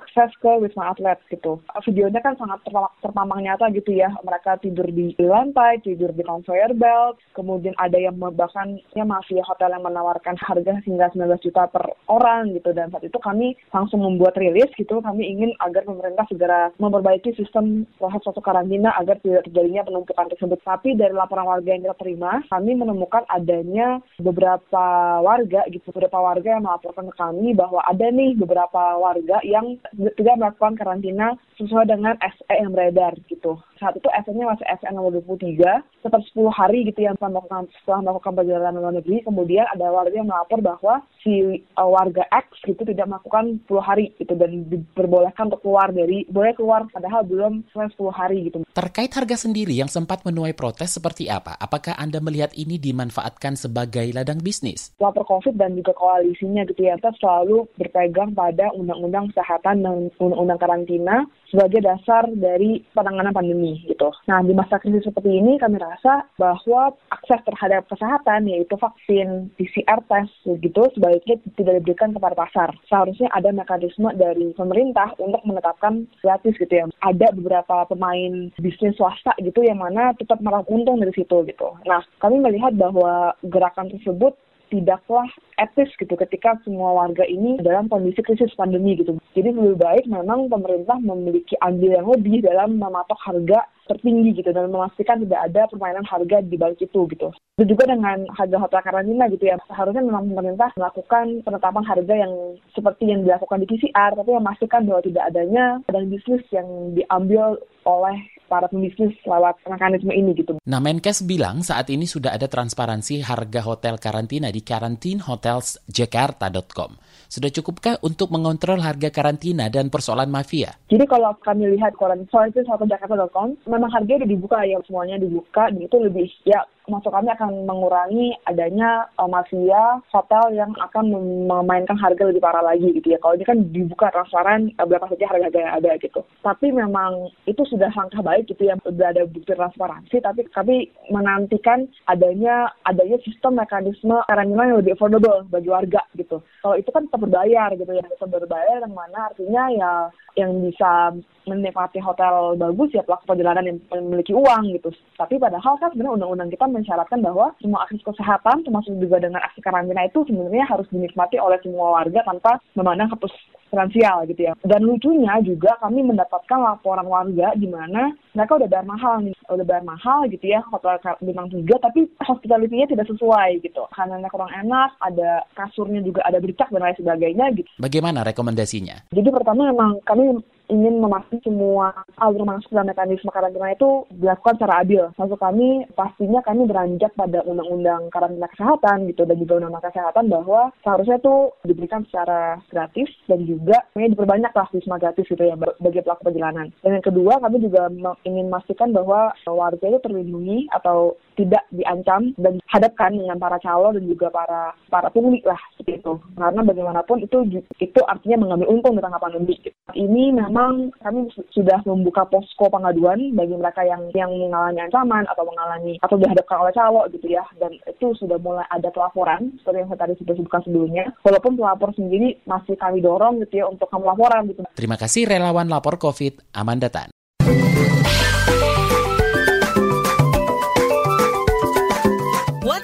akses 0.08 0.32
ke 0.40 0.50
wisma 0.64 0.94
atlet 0.94 1.18
gitu. 1.28 1.60
Videonya 1.84 2.24
kan 2.24 2.38
sangat 2.40 2.64
terpampang 3.04 3.44
nyata 3.44 3.68
gitu 3.76 3.92
ya. 3.92 4.08
Mereka 4.24 4.64
tidur 4.64 4.88
di 4.88 5.12
lantai, 5.20 5.84
tidur 5.84 6.14
di 6.14 6.24
conveyor 6.24 6.72
belt, 6.72 7.20
kemudian 7.36 7.76
ada 7.76 8.00
yang 8.00 8.16
bahkan 8.16 8.80
ya 8.96 9.04
mafia 9.04 9.44
hotel 9.44 9.76
yang 9.76 9.84
menawarkan 9.84 10.40
harga 10.40 10.80
hingga 10.86 11.10
19 11.12 11.44
juta 11.44 11.68
per 11.68 11.92
orang 12.08 12.56
gitu 12.56 12.72
dan 12.72 12.88
saat 12.88 13.04
itu 13.04 13.18
kami 13.20 13.52
langsung 13.74 14.00
membuat 14.00 14.28
buat 14.28 14.44
rilis 14.44 14.68
gitu 14.76 15.00
kami 15.00 15.24
ingin 15.24 15.56
agar 15.64 15.88
pemerintah 15.88 16.28
segera 16.28 16.68
memperbaiki 16.76 17.32
sistem 17.32 17.88
proses 17.96 18.20
suatu 18.20 18.44
karantina 18.44 18.92
agar 19.00 19.16
tidak 19.24 19.48
terjadinya 19.48 19.88
penumpukan 19.88 20.28
tersebut. 20.28 20.60
Tapi 20.60 21.00
dari 21.00 21.16
laporan 21.16 21.48
warga 21.48 21.72
yang 21.72 21.80
kita 21.80 21.96
terima, 21.96 22.44
kami 22.52 22.76
menemukan 22.76 23.24
adanya 23.32 24.04
beberapa 24.20 24.84
warga 25.24 25.64
gitu, 25.72 25.88
beberapa 25.96 26.20
warga 26.20 26.60
yang 26.60 26.68
melaporkan 26.68 27.08
ke 27.08 27.16
kami 27.16 27.56
bahwa 27.56 27.80
ada 27.88 28.06
nih 28.12 28.36
beberapa 28.36 29.00
warga 29.00 29.40
yang 29.48 29.80
tidak 29.98 30.36
melakukan 30.38 30.78
karantina 30.78 31.34
sesuai 31.58 31.90
dengan 31.90 32.14
SE 32.22 32.54
yang 32.54 32.70
beredar 32.70 33.18
gitu. 33.26 33.58
Saat 33.82 33.98
itu 33.98 34.06
SE-nya 34.10 34.46
masih 34.46 34.66
SE 34.78 34.88
nomor 34.94 35.14
23, 35.22 35.82
tetap 36.06 36.22
10 36.34 36.50
hari 36.54 36.86
gitu 36.86 37.02
yang 37.02 37.18
setelah 37.18 37.38
melakukan, 37.38 37.66
setelah 37.82 38.00
melakukan 38.06 38.32
perjalanan 38.38 38.78
luar 38.78 38.94
negeri. 38.94 39.16
Kemudian 39.26 39.66
ada 39.70 39.86
warga 39.90 40.14
yang 40.14 40.30
melapor 40.30 40.58
bahwa 40.62 40.94
si 41.22 41.62
uh, 41.74 41.88
warga 41.90 42.22
X 42.30 42.62
gitu 42.62 42.82
tidak 42.86 43.10
melakukan 43.10 43.58
10 43.66 43.82
hari 43.82 44.14
gitu 44.18 44.34
dan 44.38 44.70
diperbolehkan 44.70 45.50
untuk 45.50 45.62
keluar 45.66 45.90
dari 45.90 46.22
boleh 46.30 46.54
keluar 46.54 46.86
padahal 46.90 47.26
belum 47.26 47.66
selesai 47.74 47.98
10 47.98 48.14
hari 48.14 48.38
gitu. 48.50 48.58
Terkait 48.70 49.10
harga 49.10 49.34
sendiri 49.34 49.74
yang 49.74 49.90
sempat 49.90 50.22
menuai 50.22 50.54
protes 50.54 50.94
seperti 50.94 51.26
apa? 51.26 51.58
Apakah 51.58 51.98
Anda 51.98 52.22
melihat 52.22 52.54
ini 52.54 52.78
dimanfaatkan 52.78 53.58
sebagai 53.58 54.06
ladang 54.14 54.38
bisnis? 54.38 54.94
Lapor 55.02 55.26
COVID 55.26 55.58
dan 55.58 55.74
juga 55.74 55.94
koalisinya 55.98 56.62
gitu 56.66 56.86
ya, 56.86 56.94
kita 56.98 57.14
selalu 57.18 57.66
berpegang 57.74 58.34
pada 58.34 58.70
undang-undang 58.74 59.30
kesehatan 59.34 59.87
undang-undang 60.18 60.60
karantina 60.60 61.24
sebagai 61.48 61.80
dasar 61.80 62.28
dari 62.36 62.84
penanganan 62.92 63.32
pandemi 63.32 63.80
gitu. 63.88 64.12
Nah, 64.28 64.44
di 64.44 64.52
masa 64.52 64.76
krisis 64.76 65.04
seperti 65.04 65.40
ini 65.40 65.56
kami 65.56 65.80
rasa 65.80 66.28
bahwa 66.36 66.92
akses 67.08 67.40
terhadap 67.48 67.88
kesehatan 67.88 68.48
yaitu 68.48 68.76
vaksin, 68.76 69.48
PCR 69.56 70.00
test 70.06 70.32
gitu 70.44 70.82
sebaiknya 70.92 71.40
tidak 71.56 71.80
diberikan 71.80 72.12
kepada 72.12 72.36
pasar. 72.36 72.68
Seharusnya 72.88 73.32
ada 73.32 73.48
mekanisme 73.52 74.12
dari 74.16 74.52
pemerintah 74.52 75.16
untuk 75.16 75.40
menetapkan 75.48 76.04
gratis 76.20 76.54
gitu 76.60 76.72
ya. 76.72 76.84
Ada 77.00 77.32
beberapa 77.32 77.88
pemain 77.88 78.52
bisnis 78.60 78.96
swasta 79.00 79.32
gitu 79.40 79.64
yang 79.64 79.80
mana 79.80 80.12
tetap 80.16 80.40
meraup 80.44 80.68
untung 80.68 81.00
dari 81.00 81.12
situ 81.16 81.44
gitu. 81.48 81.68
Nah, 81.88 82.04
kami 82.20 82.40
melihat 82.44 82.76
bahwa 82.76 83.32
gerakan 83.46 83.88
tersebut 83.88 84.36
tidaklah 84.70 85.26
etis 85.58 85.90
gitu 85.98 86.14
ketika 86.14 86.56
semua 86.62 86.94
warga 86.94 87.26
ini 87.26 87.58
dalam 87.60 87.90
kondisi 87.90 88.22
krisis 88.22 88.54
pandemi 88.54 88.94
gitu. 88.94 89.18
Jadi 89.34 89.50
lebih 89.52 89.80
baik 89.80 90.04
memang 90.06 90.46
pemerintah 90.48 90.96
memiliki 91.02 91.58
andil 91.60 91.92
yang 91.92 92.08
lebih 92.08 92.44
dalam 92.44 92.78
mematok 92.78 93.18
harga 93.24 93.66
tertinggi 93.88 94.36
gitu 94.36 94.52
dan 94.52 94.68
memastikan 94.68 95.24
tidak 95.24 95.40
ada 95.48 95.64
permainan 95.72 96.04
harga 96.04 96.44
di 96.44 96.56
balik 96.60 96.78
itu 96.78 97.08
gitu. 97.08 97.32
Itu 97.56 97.64
juga 97.74 97.88
dengan 97.88 98.28
harga 98.36 98.56
hotel 98.60 98.80
karantina 98.84 99.24
gitu 99.32 99.48
ya. 99.48 99.56
Seharusnya 99.66 100.04
memang 100.04 100.28
pemerintah 100.28 100.70
melakukan 100.76 101.42
penetapan 101.42 101.84
harga 101.88 102.14
yang 102.14 102.32
seperti 102.76 103.08
yang 103.08 103.24
dilakukan 103.24 103.64
di 103.64 103.66
PCR 103.66 104.12
tapi 104.14 104.30
memastikan 104.36 104.84
bahwa 104.84 105.00
tidak 105.02 105.24
adanya 105.32 105.80
dan 105.88 106.12
bisnis 106.12 106.44
yang 106.52 106.68
diambil 106.92 107.56
oleh 107.88 108.18
para 108.48 108.64
pembisnis 108.66 109.14
lewat 109.22 109.62
mekanisme 109.68 110.10
ini 110.10 110.34
gitu. 110.34 110.58
Nah, 110.64 110.80
Menkes 110.80 111.28
bilang 111.28 111.60
saat 111.60 111.92
ini 111.92 112.08
sudah 112.08 112.32
ada 112.32 112.48
transparansi 112.48 113.20
harga 113.22 113.62
hotel 113.62 114.00
karantina 114.00 114.48
di 114.48 114.64
karantinhotelsjakarta.com. 114.64 116.96
Sudah 117.28 117.52
cukupkah 117.52 118.00
untuk 118.00 118.32
mengontrol 118.32 118.80
harga 118.80 119.12
karantina 119.12 119.68
dan 119.68 119.92
persoalan 119.92 120.32
mafia? 120.32 120.72
Jadi 120.88 121.04
kalau 121.04 121.36
kami 121.44 121.68
lihat 121.76 121.92
karantinhotelsjakarta.com, 122.00 123.68
memang 123.68 123.92
harganya 123.92 124.24
udah 124.24 124.32
dibuka 124.32 124.64
ya, 124.64 124.80
semuanya 124.88 125.20
dibuka, 125.20 125.68
dan 125.68 125.84
itu 125.84 126.00
lebih 126.00 126.32
ya 126.48 126.64
maksud 126.88 127.12
kami 127.12 127.28
akan 127.36 127.68
mengurangi 127.68 128.32
adanya 128.48 129.04
uh, 129.20 129.28
mafia 129.28 130.00
hotel 130.08 130.56
yang 130.56 130.72
akan 130.80 131.12
memainkan 131.46 132.00
harga 132.00 132.24
lebih 132.24 132.40
parah 132.40 132.64
lagi 132.64 132.88
gitu 132.96 133.12
ya. 133.12 133.20
Kalau 133.20 133.36
ini 133.36 133.44
kan 133.44 133.58
dibuka 133.70 134.08
transparan 134.08 134.72
uh, 134.80 134.88
berapa 134.88 135.04
saja 135.12 135.28
harga-harga 135.28 135.60
yang 135.60 135.74
ada 135.76 135.90
gitu. 136.00 136.20
Tapi 136.40 136.72
memang 136.72 137.28
itu 137.44 137.60
sudah 137.68 137.92
langkah 137.92 138.24
baik 138.24 138.37
gitu 138.44 138.62
ya, 138.62 138.78
sudah 138.84 139.10
ada 139.10 139.24
bukti 139.26 139.54
transparansi. 139.54 140.16
Tapi 140.20 140.46
kami 140.52 140.92
menantikan 141.10 141.88
adanya 142.06 142.70
adanya 142.84 143.18
sistem 143.24 143.58
mekanisme 143.58 144.20
karantina 144.28 144.68
yang 144.68 144.78
lebih 144.78 144.94
affordable 144.94 145.46
bagi 145.48 145.68
warga 145.72 146.02
gitu. 146.14 146.38
Kalau 146.62 146.76
itu 146.76 146.90
kan 146.92 147.08
tetap 147.08 147.20
berbayar 147.24 147.68
gitu 147.74 147.92
ya, 147.92 148.04
tetap 148.04 148.30
berbayar 148.30 148.84
yang 148.84 148.94
mana 148.94 149.32
artinya 149.32 149.62
ya 149.72 149.92
yang 150.38 150.62
bisa 150.62 151.18
menikmati 151.50 151.98
hotel 151.98 152.54
bagus 152.54 152.94
ya 152.94 153.02
pelaku 153.02 153.34
perjalanan 153.34 153.66
yang 153.66 153.78
memiliki 153.90 154.30
uang 154.30 154.70
gitu. 154.78 154.94
Tapi 155.18 155.40
padahal 155.40 155.80
kan 155.82 155.90
sebenarnya 155.90 156.14
undang-undang 156.14 156.52
kita 156.54 156.70
mensyaratkan 156.70 157.18
bahwa 157.24 157.50
semua 157.58 157.88
akses 157.88 158.04
kesehatan 158.04 158.62
termasuk 158.62 158.94
juga 159.02 159.18
dengan 159.18 159.42
aksi 159.42 159.58
karantina 159.64 160.06
itu 160.06 160.22
sebenarnya 160.28 160.68
harus 160.68 160.86
dinikmati 160.94 161.40
oleh 161.40 161.58
semua 161.64 161.98
warga 161.98 162.22
tanpa 162.22 162.62
memandang 162.78 163.10
status 163.10 163.34
finansial 163.68 164.24
gitu 164.28 164.48
ya. 164.48 164.52
Dan 164.64 164.84
lucunya 164.84 165.34
juga 165.44 165.76
kami 165.80 166.04
mendapatkan 166.04 166.58
laporan 166.60 167.08
warga 167.08 167.52
di 167.56 167.68
mana 167.68 168.12
mereka 168.38 168.54
udah 168.54 168.70
bayar 168.70 168.86
mahal 168.86 169.14
nih, 169.18 169.34
udah 169.50 169.66
bayar 169.66 169.84
mahal 169.84 170.20
gitu 170.30 170.46
ya 170.46 170.62
hotel 170.70 170.94
bintang 171.18 171.50
tiga, 171.50 171.74
tapi 171.82 172.06
hospitality-nya 172.22 172.86
tidak 172.94 173.10
sesuai 173.10 173.58
gitu. 173.66 173.82
Makanannya 173.90 174.30
kurang 174.30 174.52
enak, 174.54 174.94
ada 175.02 175.42
kasurnya 175.58 176.06
juga 176.06 176.22
ada 176.22 176.38
bercak 176.38 176.70
dan 176.70 176.86
lain 176.86 176.94
sebagainya 176.94 177.46
gitu. 177.58 177.70
Bagaimana 177.82 178.22
rekomendasinya? 178.22 179.10
Jadi 179.10 179.28
pertama 179.34 179.66
memang 179.74 179.98
kami 180.06 180.38
ingin 180.68 181.00
memastikan 181.00 181.40
semua 181.42 181.96
alur 182.20 182.44
masuk 182.44 182.70
dan 182.70 182.86
mekanisme 182.86 183.32
karantina 183.32 183.72
itu 183.72 184.04
dilakukan 184.12 184.60
secara 184.60 184.84
adil. 184.84 185.10
Maksud 185.16 185.40
kami, 185.40 185.88
pastinya 185.96 186.44
kami 186.44 186.68
beranjak 186.68 187.12
pada 187.16 187.40
undang-undang 187.48 188.12
karantina 188.12 188.48
kesehatan 188.52 189.08
gitu 189.08 189.24
dan 189.24 189.36
juga 189.40 189.58
undang-undang 189.58 189.88
kesehatan 189.88 190.28
bahwa 190.28 190.68
seharusnya 190.84 191.16
itu 191.18 191.36
diberikan 191.64 192.04
secara 192.08 192.60
gratis 192.68 193.08
dan 193.26 193.48
juga 193.48 193.80
ini 193.96 194.12
diperbanyak 194.12 194.52
lah 194.52 194.68
wisma 194.70 195.00
gratis 195.00 195.24
gitu 195.24 195.40
ya 195.40 195.56
bagi 195.56 196.04
pelaku 196.04 196.28
perjalanan. 196.28 196.68
Dan 196.84 197.00
yang 197.00 197.04
kedua, 197.04 197.40
kami 197.40 197.56
juga 197.64 197.88
ingin 198.28 198.52
memastikan 198.52 198.92
bahwa 198.92 199.32
warga 199.48 199.86
itu 199.88 199.98
terlindungi 200.04 200.68
atau 200.70 201.16
tidak 201.38 201.62
diancam 201.70 202.34
dan 202.34 202.58
hadapkan 202.66 203.14
dengan 203.14 203.38
para 203.38 203.62
calon 203.62 203.94
dan 203.94 204.04
juga 204.10 204.26
para 204.34 204.74
para 204.90 205.08
pungli 205.14 205.38
lah 205.46 205.58
seperti 205.78 206.02
itu. 206.02 206.18
Karena 206.34 206.60
bagaimanapun 206.66 207.22
itu 207.22 207.62
itu 207.78 208.00
artinya 208.10 208.42
mengambil 208.42 208.74
untung 208.74 208.98
di 208.98 209.02
tengah 209.02 209.22
pandemi. 209.22 209.54
Ini 209.94 210.34
memang 210.34 210.90
kami 210.98 211.30
sudah 211.54 211.78
membuka 211.86 212.26
posko 212.26 212.66
pengaduan 212.66 213.32
bagi 213.38 213.54
mereka 213.54 213.86
yang 213.86 214.10
yang 214.12 214.34
mengalami 214.34 214.82
ancaman 214.82 215.24
atau 215.30 215.46
mengalami 215.46 215.94
atau 216.02 216.18
dihadapkan 216.18 216.58
oleh 216.66 216.74
calon 216.74 217.06
gitu 217.14 217.26
ya. 217.30 217.46
Dan 217.62 217.78
itu 217.86 218.12
sudah 218.18 218.36
mulai 218.42 218.66
ada 218.74 218.90
pelaporan 218.90 219.54
seperti 219.62 219.78
yang 219.86 219.88
saya 219.94 220.00
tadi 220.02 220.14
sudah 220.18 220.34
sebutkan 220.34 220.62
sebelumnya. 220.66 221.04
Walaupun 221.22 221.54
pelapor 221.54 221.94
sendiri 221.94 222.34
masih 222.44 222.74
kami 222.74 222.98
dorong 222.98 223.46
gitu 223.46 223.62
ya 223.62 223.70
untuk 223.70 223.86
melaporan 223.94 224.50
gitu. 224.50 224.66
Terima 224.74 224.98
kasih 224.98 225.30
relawan 225.30 225.70
lapor 225.70 226.02
COVID 226.02 226.50
Amanda 226.54 226.90
Tan. 226.90 227.17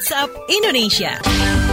WhatsApp 0.04 0.28
Indonesia. 0.48 1.63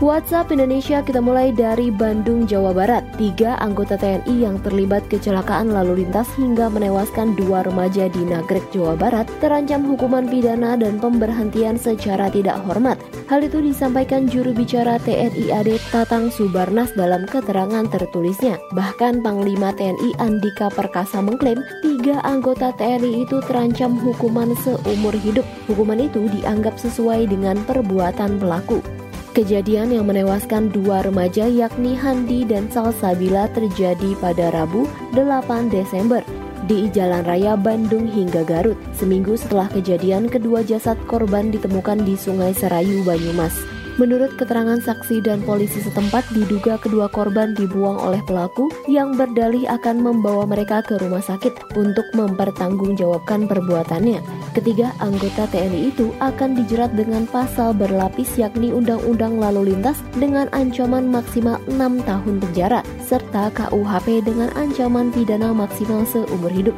WhatsApp 0.00 0.48
Indonesia 0.48 1.04
kita 1.04 1.20
mulai 1.20 1.52
dari 1.52 1.92
Bandung, 1.92 2.48
Jawa 2.48 2.72
Barat. 2.72 3.04
Tiga 3.20 3.60
anggota 3.60 4.00
TNI 4.00 4.32
yang 4.48 4.56
terlibat 4.64 5.04
kecelakaan 5.12 5.76
lalu 5.76 6.00
lintas 6.00 6.24
hingga 6.40 6.72
menewaskan 6.72 7.36
dua 7.36 7.68
remaja 7.68 8.08
di 8.08 8.24
Nagrek, 8.24 8.64
Jawa 8.72 8.96
Barat 8.96 9.28
terancam 9.44 9.84
hukuman 9.84 10.24
pidana 10.24 10.72
dan 10.80 10.96
pemberhentian 10.96 11.76
secara 11.76 12.32
tidak 12.32 12.64
hormat. 12.64 12.96
Hal 13.28 13.44
itu 13.44 13.60
disampaikan 13.60 14.24
juru 14.24 14.56
bicara 14.56 14.96
TNI 15.04 15.52
AD 15.52 15.68
Tatang 15.92 16.32
Subarnas 16.32 16.96
dalam 16.96 17.28
keterangan 17.28 17.84
tertulisnya. 17.92 18.56
Bahkan 18.72 19.20
Panglima 19.20 19.76
TNI 19.76 20.16
Andika 20.16 20.72
Perkasa 20.72 21.20
mengklaim 21.20 21.60
tiga 21.84 22.24
anggota 22.24 22.72
TNI 22.72 23.28
itu 23.28 23.44
terancam 23.44 24.00
hukuman 24.00 24.56
seumur 24.64 25.12
hidup. 25.12 25.44
Hukuman 25.68 26.00
itu 26.00 26.24
dianggap 26.40 26.80
sesuai 26.80 27.28
dengan 27.28 27.60
perbuatan 27.68 28.40
pelaku. 28.40 28.99
Kejadian 29.30 29.94
yang 29.94 30.10
menewaskan 30.10 30.74
dua 30.74 31.06
remaja 31.06 31.46
yakni 31.46 31.94
Handi 31.94 32.42
dan 32.42 32.66
Salsabila 32.66 33.46
terjadi 33.54 34.18
pada 34.18 34.50
Rabu 34.50 34.90
8 35.14 35.70
Desember 35.70 36.18
di 36.66 36.90
Jalan 36.90 37.22
Raya 37.22 37.54
Bandung 37.54 38.10
hingga 38.10 38.42
Garut. 38.42 38.74
Seminggu 38.90 39.38
setelah 39.38 39.70
kejadian, 39.70 40.26
kedua 40.26 40.66
jasad 40.66 40.98
korban 41.06 41.54
ditemukan 41.54 42.02
di 42.02 42.18
Sungai 42.18 42.50
Serayu, 42.50 43.06
Banyumas. 43.06 43.79
Menurut 44.00 44.32
keterangan 44.40 44.80
saksi 44.80 45.20
dan 45.20 45.44
polisi 45.44 45.76
setempat, 45.84 46.24
diduga 46.32 46.80
kedua 46.80 47.12
korban 47.12 47.52
dibuang 47.52 48.00
oleh 48.00 48.24
pelaku 48.24 48.72
yang 48.88 49.12
berdalih 49.12 49.68
akan 49.68 50.00
membawa 50.00 50.48
mereka 50.48 50.80
ke 50.80 50.96
rumah 50.96 51.20
sakit 51.20 51.76
untuk 51.76 52.08
mempertanggungjawabkan 52.16 53.44
perbuatannya. 53.44 54.24
Ketiga 54.56 54.96
anggota 55.04 55.44
TNI 55.52 55.92
itu 55.92 56.16
akan 56.16 56.56
dijerat 56.56 56.96
dengan 56.96 57.28
pasal 57.28 57.76
berlapis 57.76 58.40
yakni 58.40 58.72
Undang-Undang 58.72 59.36
Lalu 59.36 59.76
Lintas 59.76 60.00
dengan 60.16 60.48
ancaman 60.56 61.12
maksimal 61.12 61.60
6 61.68 62.00
tahun 62.08 62.34
penjara 62.40 62.80
serta 63.04 63.52
KUHP 63.52 64.24
dengan 64.24 64.48
ancaman 64.56 65.12
pidana 65.12 65.52
maksimal 65.52 66.08
seumur 66.08 66.48
hidup. 66.48 66.76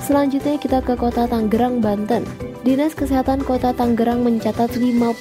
Selanjutnya 0.00 0.56
kita 0.56 0.80
ke 0.80 0.96
kota 0.96 1.28
Tangerang, 1.28 1.84
Banten. 1.84 2.53
Dinas 2.64 2.96
Kesehatan 2.96 3.44
Kota 3.44 3.76
Tangerang 3.76 4.24
mencatat 4.24 4.72
59.000 4.80 5.20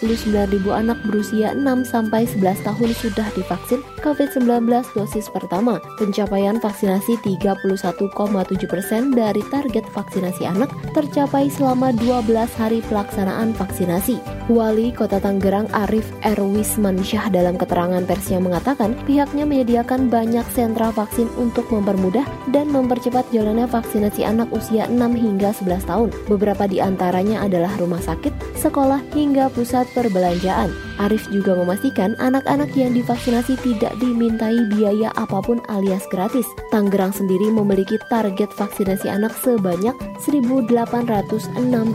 anak 0.71 0.95
berusia 1.03 1.51
6 1.51 1.83
sampai 1.83 2.23
11 2.23 2.63
tahun 2.63 2.95
sudah 2.95 3.27
divaksin 3.35 3.83
COVID-19 3.99 4.63
dosis 4.95 5.27
pertama. 5.27 5.83
Pencapaian 5.99 6.55
vaksinasi 6.63 7.19
31,7 7.19 8.15
persen 8.63 9.11
dari 9.11 9.43
target 9.51 9.83
vaksinasi 9.91 10.47
anak 10.47 10.71
tercapai 10.95 11.51
selama 11.51 11.91
12 11.99 12.31
hari 12.55 12.79
pelaksanaan 12.87 13.51
vaksinasi. 13.59 14.23
Wali 14.51 14.91
Kota 14.91 15.23
Tangerang 15.23 15.71
Arif 15.71 16.03
Erwis 16.19 16.75
Mansyah 16.75 17.31
dalam 17.31 17.55
keterangan 17.55 18.03
persnya 18.03 18.43
mengatakan 18.43 18.91
pihaknya 19.07 19.47
menyediakan 19.47 20.11
banyak 20.11 20.43
sentra 20.51 20.91
vaksin 20.91 21.31
untuk 21.39 21.63
mempermudah 21.71 22.27
dan 22.51 22.67
mempercepat 22.67 23.23
jalannya 23.31 23.63
vaksinasi 23.71 24.27
anak 24.27 24.51
usia 24.51 24.83
6 24.91 24.99
hingga 25.15 25.55
11 25.55 25.87
tahun. 25.87 26.09
Beberapa 26.27 26.67
di 26.67 26.83
antaranya 26.83 27.47
adalah 27.47 27.71
rumah 27.79 28.03
sakit, 28.03 28.35
sekolah, 28.59 28.99
hingga 29.15 29.47
pusat 29.47 29.87
perbelanjaan. 29.95 30.75
Arif 30.99 31.23
juga 31.31 31.55
memastikan 31.55 32.11
anak-anak 32.19 32.75
yang 32.75 32.91
divaksinasi 32.91 33.55
tidak 33.63 33.95
dimintai 34.03 34.59
biaya 34.75 35.15
apa 35.15 35.39
pun 35.39 35.63
alias 35.71 36.03
gratis. 36.11 36.45
Tangerang 36.67 37.15
sendiri 37.15 37.47
memiliki 37.47 37.95
target 38.11 38.51
vaksinasi 38.59 39.07
anak 39.07 39.31
sebanyak 39.39 39.95
1.806 40.19 40.67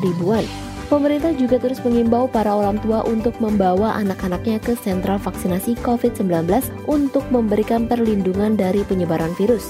ribuan. 0.01 0.49
Pemerintah 0.89 1.37
juga 1.37 1.61
terus 1.61 1.85
mengimbau 1.85 2.33
para 2.33 2.49
orang 2.49 2.81
tua 2.81 3.05
untuk 3.05 3.37
membawa 3.45 3.93
anak-anaknya 4.01 4.57
ke 4.57 4.73
sentral 4.73 5.21
vaksinasi 5.21 5.77
COVID-19 5.85 6.49
untuk 6.89 7.29
memberikan 7.29 7.85
perlindungan 7.85 8.57
dari 8.57 8.81
penyebaran 8.89 9.37
virus. 9.37 9.69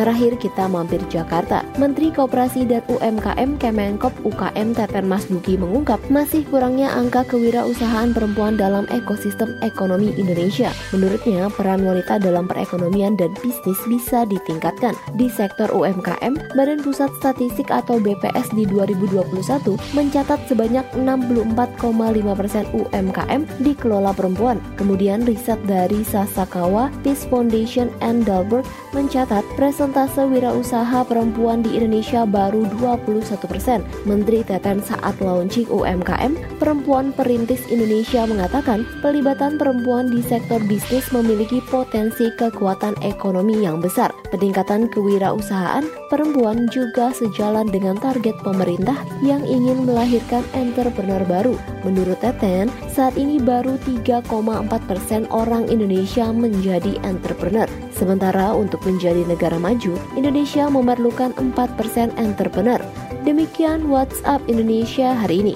Terakhir 0.00 0.40
kita 0.40 0.64
mampir 0.64 0.96
Jakarta. 1.12 1.60
Menteri 1.76 2.08
Koperasi 2.08 2.64
dan 2.64 2.80
UMKM 2.88 3.60
Kemenkop 3.60 4.16
UKM 4.24 4.72
Teten 4.72 5.04
Mas 5.04 5.28
Duki 5.28 5.60
mengungkap 5.60 6.00
masih 6.08 6.40
kurangnya 6.48 6.88
angka 6.88 7.20
kewirausahaan 7.28 8.08
perempuan 8.16 8.56
dalam 8.56 8.88
ekosistem 8.88 9.52
ekonomi 9.60 10.16
Indonesia. 10.16 10.72
Menurutnya, 10.96 11.52
peran 11.52 11.84
wanita 11.84 12.16
dalam 12.16 12.48
perekonomian 12.48 13.12
dan 13.20 13.28
bisnis 13.44 13.76
bisa 13.84 14.24
ditingkatkan. 14.24 14.96
Di 15.20 15.28
sektor 15.28 15.68
UMKM, 15.68 16.56
Badan 16.56 16.80
Pusat 16.80 17.12
Statistik 17.20 17.68
atau 17.68 18.00
BPS 18.00 18.56
di 18.56 18.64
2021 18.72 19.76
mencatat 19.92 20.40
sebanyak 20.48 20.96
64,5% 20.96 22.40
persen 22.40 22.64
UMKM 22.72 23.44
dikelola 23.60 24.16
perempuan. 24.16 24.64
Kemudian 24.80 25.28
riset 25.28 25.60
dari 25.68 26.00
Sasakawa 26.08 26.88
Peace 27.04 27.28
Foundation 27.28 27.92
and 28.00 28.24
Dalberg 28.24 28.64
mencatat 28.96 29.44
presentasi 29.60 29.89
persentase 29.90 30.22
wirausaha 30.22 31.02
perempuan 31.02 31.66
di 31.66 31.74
Indonesia 31.74 32.22
baru 32.22 32.62
21 32.78 33.26
persen. 33.50 33.82
Menteri 34.06 34.46
Teten 34.46 34.78
saat 34.78 35.18
launching 35.18 35.66
UMKM, 35.66 36.38
Perempuan 36.62 37.10
Perintis 37.10 37.66
Indonesia 37.66 38.22
mengatakan 38.22 38.86
pelibatan 39.02 39.58
perempuan 39.58 40.06
di 40.06 40.22
sektor 40.22 40.62
bisnis 40.70 41.10
memiliki 41.10 41.58
potensi 41.66 42.30
kekuatan 42.38 43.02
ekonomi 43.02 43.66
yang 43.66 43.82
besar. 43.82 44.14
Peningkatan 44.30 44.86
kewirausahaan 44.94 45.82
perempuan 46.06 46.70
juga 46.70 47.10
sejalan 47.10 47.66
dengan 47.66 47.98
target 47.98 48.38
pemerintah 48.46 48.94
yang 49.26 49.42
ingin 49.42 49.82
melahirkan 49.82 50.46
entrepreneur 50.54 51.26
baru. 51.26 51.58
Menurut 51.82 52.22
Teten, 52.22 52.70
saat 52.86 53.18
ini 53.18 53.42
baru 53.42 53.74
3,4 53.82 54.70
persen 54.86 55.26
orang 55.34 55.66
Indonesia 55.66 56.30
menjadi 56.30 56.94
entrepreneur. 57.02 57.66
Sementara 57.90 58.54
untuk 58.54 58.80
menjadi 58.86 59.26
negara 59.28 59.58
maju, 59.60 59.69
Indonesia 60.18 60.66
memerlukan 60.66 61.30
4 61.38 61.78
persen 61.78 62.10
entrepreneur. 62.18 62.82
Demikian 63.22 63.86
WhatsApp 63.86 64.42
Indonesia 64.50 65.14
hari 65.14 65.46
ini. 65.46 65.54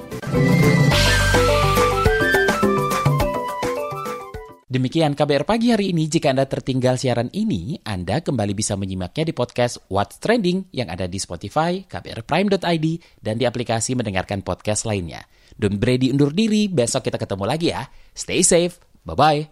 Demikian 4.74 5.14
KBR 5.14 5.46
pagi 5.46 5.70
hari 5.70 5.94
ini. 5.94 6.10
Jika 6.10 6.34
Anda 6.34 6.50
tertinggal 6.50 6.98
siaran 6.98 7.30
ini, 7.30 7.78
Anda 7.86 8.18
kembali 8.18 8.58
bisa 8.58 8.74
menyimaknya 8.74 9.30
di 9.30 9.34
podcast 9.34 9.78
What's 9.86 10.18
Trending 10.18 10.66
yang 10.74 10.90
ada 10.90 11.06
di 11.06 11.22
Spotify, 11.22 11.86
kbrprime.id, 11.86 12.86
dan 13.22 13.38
di 13.38 13.46
aplikasi 13.46 13.94
mendengarkan 13.94 14.42
podcast 14.42 14.82
lainnya. 14.82 15.22
Don 15.54 15.78
Brady 15.78 16.10
undur 16.10 16.34
diri, 16.34 16.66
besok 16.66 17.06
kita 17.06 17.22
ketemu 17.22 17.46
lagi 17.46 17.70
ya. 17.70 17.86
Stay 18.18 18.42
safe, 18.42 18.82
bye-bye. 19.06 19.46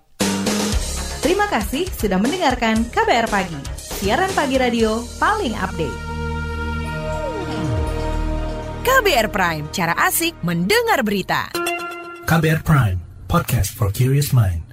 Terima 1.23 1.47
kasih 1.47 1.87
sudah 1.87 2.19
mendengarkan 2.19 2.83
KBR 2.91 3.31
Pagi, 3.31 3.61
siaran 4.03 4.35
pagi 4.35 4.59
radio 4.59 4.99
paling 5.23 5.55
update. 5.55 5.95
KBR 8.83 9.31
Prime, 9.31 9.71
cara 9.71 9.95
asik 9.95 10.35
mendengar 10.43 11.07
berita. 11.07 11.55
KBR 12.27 12.67
Prime, 12.67 12.99
podcast 13.31 13.71
for 13.71 13.95
curious 13.95 14.35
mind. 14.35 14.72